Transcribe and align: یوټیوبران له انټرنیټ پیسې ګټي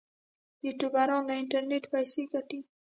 یوټیوبران 0.65 1.21
له 1.29 1.33
انټرنیټ 1.41 1.83
پیسې 1.93 2.21
ګټي 2.33 2.59